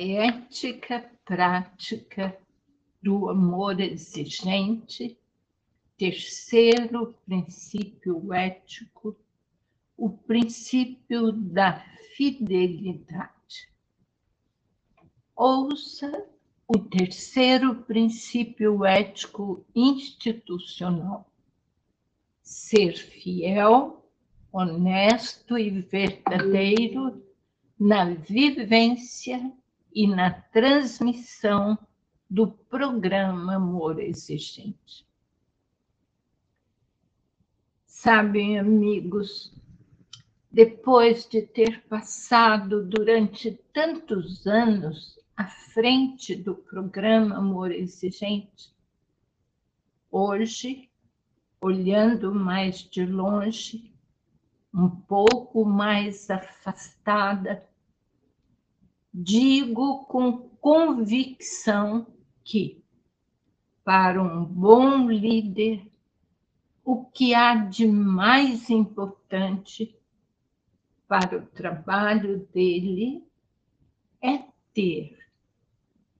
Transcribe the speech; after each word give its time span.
ética 0.00 1.10
prática 1.24 2.36
do 3.02 3.28
amor 3.28 3.80
exigente, 3.80 5.18
terceiro 5.96 7.14
princípio 7.26 8.32
ético, 8.32 9.16
o 9.96 10.08
princípio 10.08 11.30
da 11.32 11.84
fidelidade. 12.16 13.70
Ouça 15.36 16.26
o 16.66 16.78
terceiro 16.78 17.74
princípio 17.82 18.84
ético 18.84 19.64
institucional: 19.74 21.30
ser 22.42 22.96
fiel, 22.96 24.04
honesto 24.50 25.58
e 25.58 25.70
verdadeiro 25.70 27.22
na 27.78 28.12
vivência 28.14 29.52
e 29.92 30.06
na 30.06 30.30
transmissão 30.30 31.78
do 32.28 32.50
programa 32.50 33.56
Amor 33.56 33.98
Exigente. 34.00 35.06
Sabem, 37.84 38.58
amigos, 38.58 39.52
depois 40.50 41.28
de 41.28 41.42
ter 41.42 41.82
passado 41.86 42.84
durante 42.84 43.52
tantos 43.72 44.46
anos 44.46 45.18
à 45.36 45.46
frente 45.46 46.34
do 46.34 46.54
programa 46.54 47.36
Amor 47.36 47.70
Exigente, 47.70 48.74
hoje, 50.10 50.88
olhando 51.60 52.34
mais 52.34 52.78
de 52.78 53.04
longe, 53.04 53.92
um 54.72 54.88
pouco 54.88 55.64
mais 55.64 56.30
afastada, 56.30 57.68
digo 59.22 60.04
com 60.06 60.48
convicção 60.60 62.06
que, 62.42 62.82
para 63.84 64.22
um 64.22 64.44
bom 64.44 65.10
líder, 65.10 65.86
o 66.84 67.04
que 67.04 67.34
há 67.34 67.54
de 67.54 67.86
mais 67.86 68.70
importante 68.70 69.94
para 71.06 71.38
o 71.38 71.46
trabalho 71.46 72.48
dele 72.52 73.24
é 74.22 74.44
ter 74.72 75.18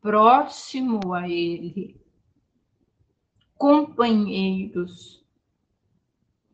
próximo 0.00 1.14
a 1.14 1.28
ele 1.28 2.00
companheiros 3.56 5.24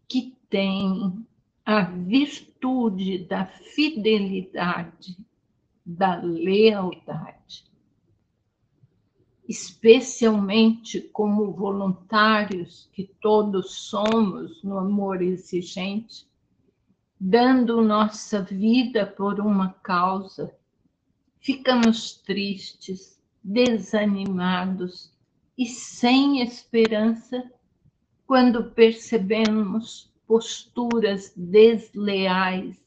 que 0.07 0.37
têm 0.51 1.27
a 1.65 1.83
virtude 1.83 3.25
da 3.25 3.47
fidelidade, 3.47 5.17
da 5.89 6.17
lealdade. 6.17 7.65
Especialmente 9.49 11.01
como 11.01 11.51
voluntários 11.51 12.91
que 12.93 13.05
todos 13.05 13.89
somos 13.89 14.63
no 14.63 14.77
amor 14.77 15.23
exigente, 15.23 16.29
dando 17.19 17.81
nossa 17.81 18.43
vida 18.43 19.07
por 19.07 19.41
uma 19.41 19.73
causa, 19.83 20.55
ficamos 21.41 22.19
tristes, 22.19 23.19
desanimados 23.43 25.11
e 25.57 25.65
sem 25.65 26.43
esperança 26.43 27.51
quando 28.27 28.73
percebemos 28.73 30.13
posturas 30.27 31.33
desleais, 31.35 32.79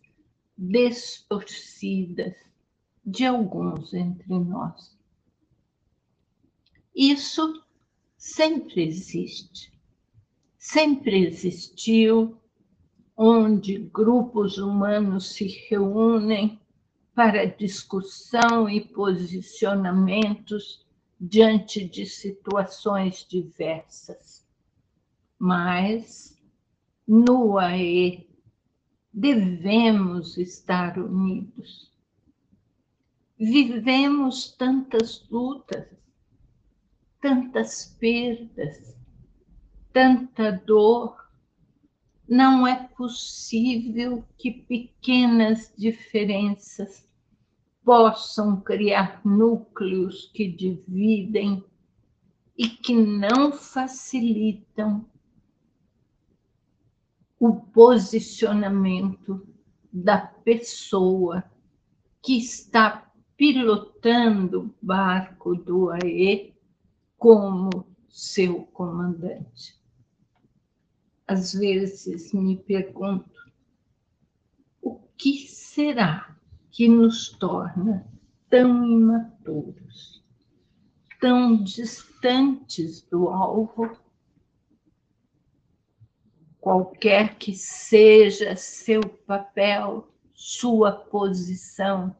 distorcidas 0.56 2.51
de 3.06 3.26
alguns 3.26 3.94
entre 3.94 4.40
nós. 4.40 4.98
Isso 6.96 7.64
sempre 8.18 8.84
existe, 8.84 9.74
sempre 10.58 11.26
existiu 11.26 12.38
onde 13.16 13.78
grupos 13.78 14.58
humanos 14.58 15.34
se 15.34 15.48
reúnem 15.70 16.60
para 17.14 17.46
discussão 17.46 18.70
e 18.70 18.82
posicionamentos 18.82 20.86
diante 21.20 21.86
de 21.86 22.06
situações 22.06 23.26
diversas. 23.30 24.46
Mas, 25.38 26.38
no 27.08 27.58
AE, 27.58 28.28
devemos 29.14 30.38
estar 30.38 30.98
unidos. 30.98 31.91
Vivemos 33.44 34.52
tantas 34.56 35.28
lutas, 35.28 35.88
tantas 37.20 37.86
perdas, 38.00 38.96
tanta 39.92 40.52
dor, 40.52 41.18
não 42.30 42.68
é 42.68 42.88
possível 42.96 44.24
que 44.38 44.52
pequenas 44.52 45.74
diferenças 45.76 47.10
possam 47.84 48.62
criar 48.62 49.26
núcleos 49.26 50.32
que 50.36 50.48
dividem 50.48 51.66
e 52.56 52.70
que 52.70 52.94
não 52.94 53.52
facilitam 53.52 55.04
o 57.40 57.56
posicionamento 57.56 59.48
da 59.92 60.28
pessoa 60.28 61.44
que 62.22 62.38
está 62.38 63.11
pilotando 63.42 64.62
o 64.62 64.86
barco 64.86 65.56
do 65.56 65.90
AE 65.90 66.54
como 67.18 67.88
seu 68.08 68.66
comandante 68.66 69.82
às 71.28 71.52
vezes 71.52 72.32
me 72.34 72.56
pergunto 72.56 73.52
o 74.80 75.00
que 75.18 75.48
será 75.48 76.38
que 76.70 76.88
nos 76.88 77.30
torna 77.30 78.08
tão 78.48 78.86
imaturos, 78.86 80.24
tão 81.20 81.64
distantes 81.64 83.02
do 83.10 83.28
alvo? 83.28 83.98
Qualquer 86.60 87.40
que 87.40 87.56
seja 87.56 88.56
seu 88.56 89.02
papel, 89.02 90.08
sua 90.32 90.92
posição, 90.92 92.16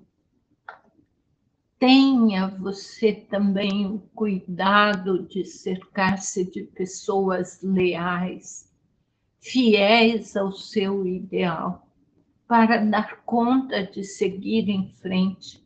tenha 1.82 2.48
você 2.48 3.12
também 3.12 3.86
o 3.88 3.98
cuidado 4.14 5.28
de 5.28 5.44
cercar-se 5.44 6.46
de 6.46 6.62
pessoas 6.62 7.60
leais, 7.64 8.72
fiéis 9.40 10.38
ao 10.38 10.52
seu 10.52 11.08
ideal, 11.08 11.92
para 12.48 12.86
dar 12.86 13.24
conta 13.24 13.84
de 13.84 14.04
seguir 14.04 14.70
em 14.70 14.94
frente 14.98 15.66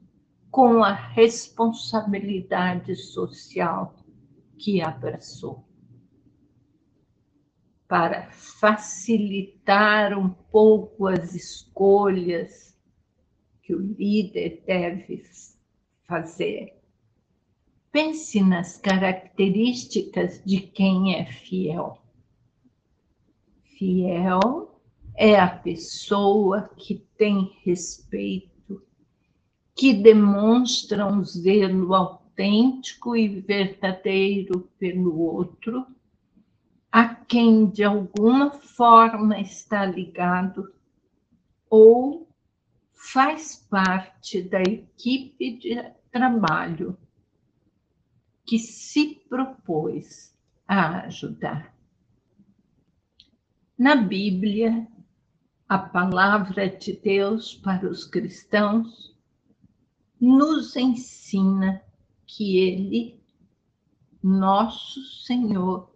com 0.50 0.86
a 0.86 0.94
responsabilidade 0.94 2.96
social 2.96 3.94
que 4.58 4.82
abraçou. 4.82 5.68
Para 7.90 8.32
facilitar 8.32 10.18
um 10.18 10.30
pouco 10.30 11.08
as 11.08 11.36
escolhas 11.36 12.74
que 13.62 13.76
o 13.76 13.82
líder 13.82 14.64
deve 14.66 15.18
fazer, 16.08 16.76
pense 17.92 18.42
nas 18.42 18.78
características 18.78 20.42
de 20.46 20.60
quem 20.60 21.16
é 21.16 21.26
fiel. 21.26 21.98
Fiel 23.64 24.82
é 25.16 25.40
a 25.40 25.48
pessoa 25.48 26.70
que 26.78 26.96
tem 27.18 27.54
respeito, 27.64 28.82
que 29.74 29.94
demonstra 29.94 31.06
um 31.06 31.24
zelo 31.24 31.94
autêntico 31.94 33.16
e 33.16 33.28
verdadeiro 33.28 34.70
pelo 34.78 35.20
outro, 35.20 35.86
a 36.92 37.14
quem 37.14 37.66
de 37.66 37.84
alguma 37.84 38.52
forma 38.52 39.40
está 39.40 39.86
ligado 39.86 40.74
ou 41.70 42.28
faz 42.96 43.58
parte 43.70 44.42
da 44.42 44.62
equipe 44.62 45.58
de 45.58 45.76
trabalho 46.12 46.98
que 48.46 48.58
se 48.58 49.16
propôs 49.28 50.36
a 50.68 51.02
ajudar. 51.02 51.76
Na 53.78 53.96
Bíblia, 53.96 54.88
a 55.68 55.78
palavra 55.78 56.70
de 56.70 56.94
Deus 56.94 57.54
para 57.56 57.90
os 57.90 58.06
cristãos 58.06 59.16
nos 60.20 60.76
ensina 60.76 61.82
que 62.26 62.58
Ele, 62.58 63.20
nosso 64.24 65.04
Senhor, 65.26 65.94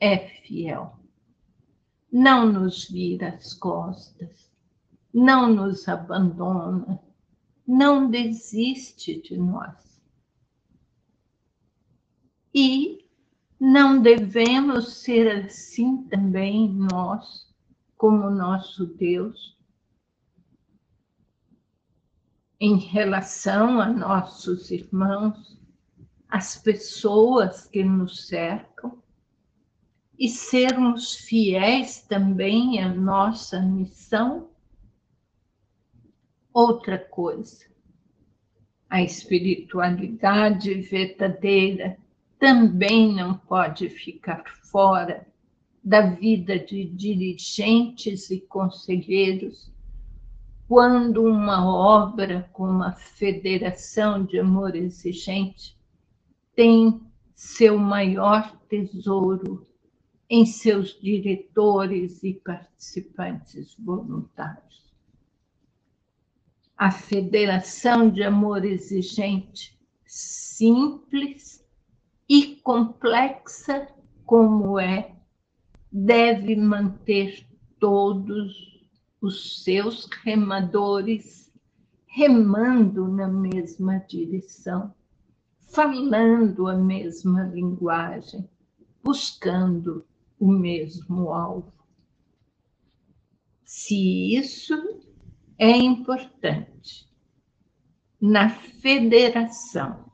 é 0.00 0.18
fiel. 0.18 0.98
Não 2.10 2.52
nos 2.52 2.88
vira 2.88 3.28
as 3.28 3.54
costas, 3.54 4.51
não 5.12 5.52
nos 5.52 5.88
abandona, 5.88 7.00
não 7.66 8.10
desiste 8.10 9.20
de 9.20 9.36
nós. 9.36 10.00
E 12.54 13.06
não 13.58 14.00
devemos 14.00 14.94
ser 14.94 15.46
assim 15.46 16.04
também 16.08 16.72
nós, 16.72 17.52
como 17.96 18.30
nosso 18.30 18.86
Deus, 18.86 19.56
em 22.58 22.76
relação 22.76 23.80
a 23.80 23.88
nossos 23.88 24.70
irmãos, 24.70 25.60
as 26.28 26.56
pessoas 26.56 27.66
que 27.66 27.82
nos 27.84 28.26
cercam, 28.26 29.02
e 30.18 30.28
sermos 30.28 31.16
fiéis 31.16 32.02
também 32.02 32.80
à 32.80 32.88
nossa 32.88 33.60
missão. 33.60 34.51
Outra 36.52 36.98
coisa, 36.98 37.64
a 38.90 39.02
espiritualidade 39.02 40.74
verdadeira 40.82 41.96
também 42.38 43.14
não 43.14 43.38
pode 43.38 43.88
ficar 43.88 44.44
fora 44.70 45.26
da 45.82 46.02
vida 46.02 46.58
de 46.58 46.84
dirigentes 46.84 48.30
e 48.30 48.40
conselheiros 48.40 49.72
quando 50.68 51.24
uma 51.24 51.66
obra 51.66 52.48
como 52.52 52.82
a 52.82 52.92
Federação 52.92 54.24
de 54.24 54.38
Amor 54.38 54.76
Exigente 54.76 55.76
tem 56.54 57.00
seu 57.34 57.78
maior 57.78 58.58
tesouro 58.68 59.66
em 60.28 60.44
seus 60.46 61.00
diretores 61.00 62.22
e 62.22 62.34
participantes 62.34 63.74
voluntários. 63.78 64.91
A 66.84 66.90
Federação 66.90 68.10
de 68.10 68.24
Amor 68.24 68.64
Exigente, 68.64 69.78
simples 70.04 71.64
e 72.28 72.56
complexa 72.56 73.86
como 74.26 74.80
é, 74.80 75.14
deve 75.92 76.56
manter 76.56 77.46
todos 77.78 78.52
os 79.20 79.62
seus 79.62 80.08
remadores 80.24 81.52
remando 82.04 83.06
na 83.06 83.28
mesma 83.28 83.98
direção, 83.98 84.92
falando 85.70 86.66
a 86.66 86.74
mesma 86.74 87.44
linguagem, 87.44 88.50
buscando 89.04 90.04
o 90.36 90.48
mesmo 90.48 91.30
alvo. 91.32 91.72
Se 93.64 94.34
isso 94.34 95.01
é 95.62 95.76
importante. 95.76 97.08
Na 98.20 98.48
federação, 98.50 100.10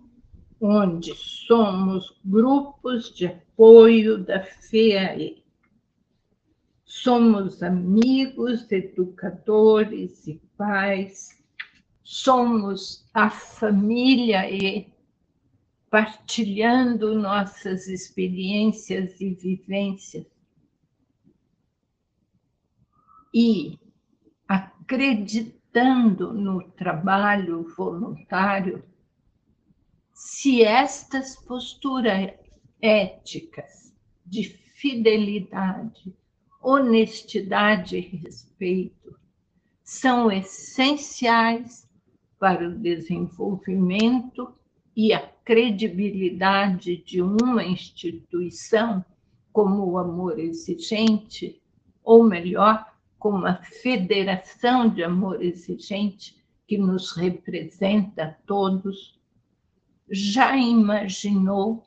onde 0.61 1.15
somos 1.15 2.21
grupos 2.23 3.15
de 3.15 3.29
apoio 3.29 4.19
da 4.23 4.43
FEAE, 4.43 5.43
somos 6.85 7.63
amigos, 7.63 8.71
educadores 8.71 10.27
e 10.27 10.35
pais, 10.55 11.43
somos 12.03 13.09
a 13.15 13.31
família 13.31 14.51
E 14.51 14.93
partilhando 15.89 17.15
nossas 17.15 17.89
experiências 17.89 19.19
e 19.19 19.31
vivências. 19.31 20.27
E 23.33 23.79
acreditando 24.89 26.33
no 26.33 26.63
trabalho 26.63 27.63
voluntário, 27.77 28.83
se 30.15 30.63
estas 30.63 31.37
posturas 31.37 32.33
éticas 32.81 33.95
de 34.25 34.45
fidelidade, 34.45 36.17
honestidade 36.63 37.99
e 37.99 38.01
respeito 38.01 39.15
são 39.85 40.33
essenciais 40.33 41.87
para 42.39 42.67
o 42.67 42.79
desenvolvimento 42.79 44.55
e 44.97 45.13
a 45.13 45.21
credibilidade 45.45 46.97
de 47.05 47.21
uma 47.21 47.63
instituição 47.63 49.05
como 49.53 49.85
o 49.85 49.99
amor 49.99 50.39
exigente, 50.39 51.61
ou 52.03 52.25
melhor, 52.25 52.87
como 53.19 53.47
a 53.47 53.57
Federação 53.57 54.89
de 54.89 55.03
Amor 55.03 55.43
Exigente, 55.43 56.37
que 56.67 56.79
nos 56.79 57.13
representa 57.13 58.25
a 58.25 58.33
todos, 58.47 59.19
já 60.11 60.57
imaginou 60.57 61.87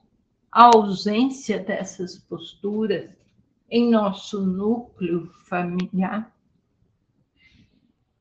a 0.52 0.66
ausência 0.76 1.60
dessas 1.60 2.18
posturas 2.18 3.10
em 3.70 3.90
nosso 3.90 4.46
núcleo 4.46 5.32
familiar? 5.46 6.36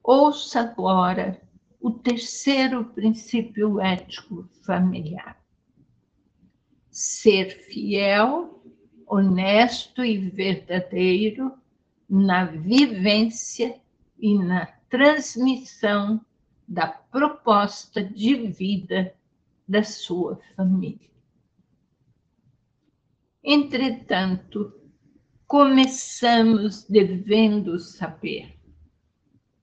Ouça 0.03 0.61
agora 0.61 1.41
o 1.81 1.91
terceiro 1.91 2.85
princípio 2.85 3.81
ético 3.81 4.49
familiar. 4.63 5.43
Ser 6.91 7.51
fiel, 7.65 8.63
honesto 9.07 10.05
e 10.05 10.19
verdadeiro 10.19 11.60
na 12.11 12.45
vivência 12.45 13.81
e 14.19 14.37
na 14.37 14.67
transmissão 14.89 16.21
da 16.67 16.89
proposta 16.89 18.03
de 18.03 18.35
vida 18.49 19.15
da 19.67 19.85
sua 19.85 20.41
família. 20.57 21.09
Entretanto, 23.43 24.75
começamos 25.47 26.85
devendo 26.85 27.79
saber 27.79 28.61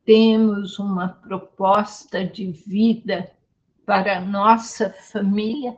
temos 0.08 0.80
uma 0.80 1.10
proposta 1.10 2.24
de 2.24 2.50
vida 2.50 3.30
para 3.86 4.22
nossa 4.22 4.90
família? 4.90 5.78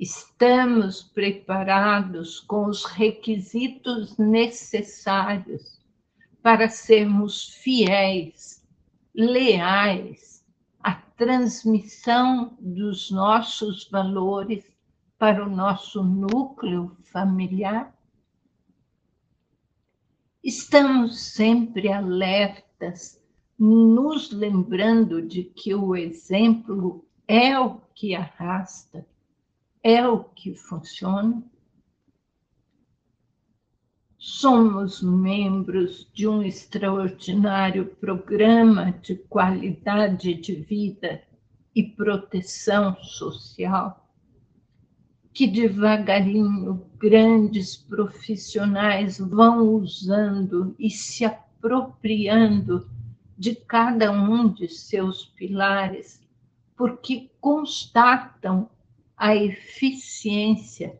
Estamos 0.00 1.02
preparados 1.02 2.38
com 2.38 2.66
os 2.66 2.84
requisitos 2.84 4.16
necessários 4.16 5.80
para 6.40 6.68
sermos 6.68 7.48
fiéis, 7.48 8.64
leais 9.12 10.46
à 10.80 10.94
transmissão 10.94 12.56
dos 12.60 13.10
nossos 13.10 13.88
valores 13.90 14.64
para 15.18 15.44
o 15.44 15.50
nosso 15.50 16.04
núcleo 16.04 16.96
familiar? 17.02 17.92
Estamos 20.44 21.18
sempre 21.18 21.92
alertas, 21.92 23.20
nos 23.58 24.30
lembrando 24.30 25.20
de 25.20 25.42
que 25.42 25.74
o 25.74 25.96
exemplo 25.96 27.04
é 27.26 27.58
o 27.58 27.80
que 27.96 28.14
arrasta, 28.14 29.04
é 29.82 30.06
o 30.06 30.24
que 30.24 30.54
funciona. 30.54 31.42
Somos 34.16 35.00
membros 35.00 36.10
de 36.12 36.26
um 36.26 36.42
extraordinário 36.42 37.86
programa 37.96 38.92
de 39.02 39.14
qualidade 39.14 40.34
de 40.34 40.54
vida 40.54 41.22
e 41.74 41.82
proteção 41.82 42.96
social 43.02 44.08
que 45.38 45.46
devagarinho 45.46 46.84
grandes 46.98 47.76
profissionais 47.76 49.20
vão 49.20 49.76
usando 49.76 50.74
e 50.76 50.90
se 50.90 51.24
apropriando 51.24 52.90
de 53.38 53.54
cada 53.54 54.10
um 54.10 54.48
de 54.48 54.68
seus 54.68 55.26
pilares, 55.26 56.20
porque 56.76 57.30
constatam 57.40 58.68
a 59.18 59.34
eficiência 59.34 60.98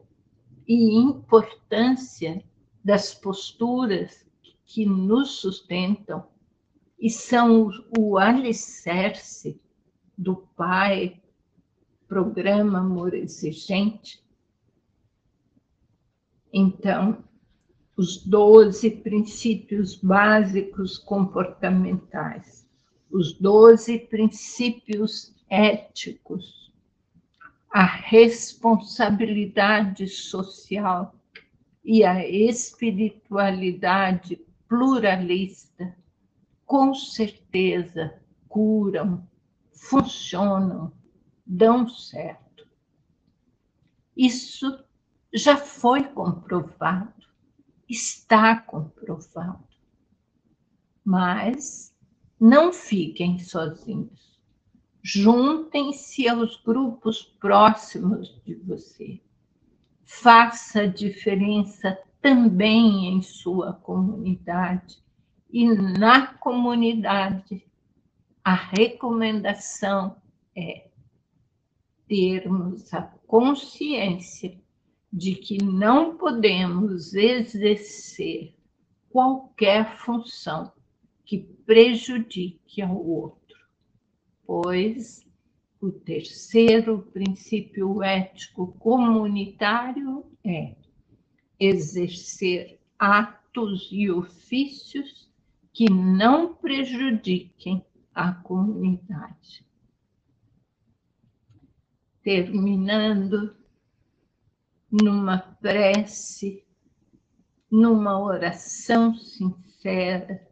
e 0.66 0.96
importância 0.96 2.44
das 2.84 3.14
posturas 3.14 4.26
que 4.64 4.84
nos 4.84 5.40
sustentam 5.40 6.26
e 6.98 7.08
são 7.08 7.70
o 7.96 8.18
alicerce 8.18 9.60
do 10.16 10.36
Pai, 10.56 11.22
programa 12.08 12.80
Amor 12.80 13.14
Exigente, 13.14 14.20
então, 16.52 17.22
os 17.96 18.24
doze 18.24 18.90
princípios 18.90 19.96
básicos 19.96 20.96
comportamentais, 20.96 22.66
os 23.10 23.32
doze 23.34 23.98
princípios 23.98 25.34
éticos, 25.50 26.67
a 27.70 27.84
responsabilidade 27.84 30.08
social 30.08 31.14
e 31.84 32.04
a 32.04 32.28
espiritualidade 32.28 34.40
pluralista, 34.68 35.96
com 36.64 36.94
certeza 36.94 38.20
curam, 38.48 39.28
funcionam, 39.72 40.92
dão 41.46 41.88
certo. 41.88 42.66
Isso 44.16 44.84
já 45.32 45.56
foi 45.56 46.04
comprovado, 46.04 47.26
está 47.88 48.60
comprovado. 48.60 49.64
Mas 51.04 51.94
não 52.38 52.72
fiquem 52.72 53.38
sozinhos. 53.38 54.27
Juntem-se 55.02 56.28
aos 56.28 56.60
grupos 56.62 57.22
próximos 57.22 58.40
de 58.44 58.54
você. 58.54 59.20
Faça 60.04 60.88
diferença 60.88 61.98
também 62.20 63.06
em 63.06 63.22
sua 63.22 63.72
comunidade. 63.72 64.98
E 65.50 65.66
na 65.66 66.26
comunidade, 66.26 67.64
a 68.44 68.54
recomendação 68.54 70.16
é 70.54 70.88
termos 72.06 72.92
a 72.92 73.02
consciência 73.26 74.58
de 75.12 75.34
que 75.34 75.62
não 75.62 76.16
podemos 76.16 77.14
exercer 77.14 78.54
qualquer 79.10 79.96
função 79.98 80.72
que 81.24 81.38
prejudique 81.38 82.82
ao 82.82 82.96
outro, 82.96 83.47
pois 84.48 85.28
o 85.78 85.92
terceiro 85.92 87.02
princípio 87.12 88.02
ético 88.02 88.68
comunitário 88.78 90.24
é 90.42 90.74
exercer 91.60 92.80
atos 92.98 93.90
e 93.92 94.10
ofícios 94.10 95.30
que 95.70 95.90
não 95.90 96.54
prejudiquem 96.54 97.84
a 98.14 98.32
comunidade. 98.32 99.66
Terminando 102.22 103.54
numa 104.90 105.36
prece, 105.36 106.64
numa 107.70 108.18
oração 108.18 109.14
sincera, 109.14 110.48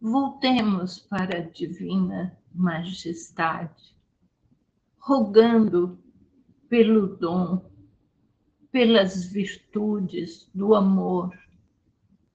voltemos 0.00 1.00
para 1.00 1.38
a 1.38 1.40
Divina 1.40 2.40
Majestade, 2.54 3.96
rogando 4.98 5.98
pelo 6.68 7.16
dom 7.16 7.72
pelas 8.72 9.26
virtudes 9.26 10.50
do 10.54 10.74
amor, 10.74 11.38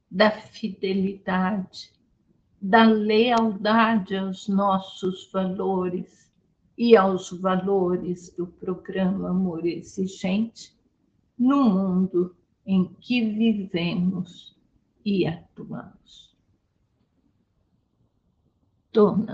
da 0.10 0.30
fidelidade, 0.30 1.92
da 2.62 2.84
lealdade 2.84 4.16
aos 4.16 4.48
nossos 4.48 5.30
valores 5.32 6.32
e 6.78 6.96
aos 6.96 7.32
valores 7.32 8.30
do 8.38 8.46
programa 8.46 9.32
Amor 9.32 9.66
Exigente 9.66 10.78
no 11.38 11.64
mundo 11.70 12.36
em 12.66 12.94
que 13.00 13.22
vivemos 13.34 14.56
e 15.04 15.26
atuamos. 15.26 16.27
Tuồng. 18.98 19.26